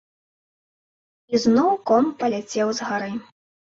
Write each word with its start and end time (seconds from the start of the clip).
І 1.35 1.43
зноў 1.45 1.69
ком 1.91 2.05
паляцеў 2.25 2.67
з 2.79 2.89
гары. 2.89 3.11